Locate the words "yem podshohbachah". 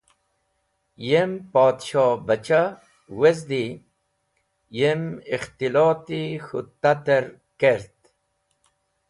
1.09-2.69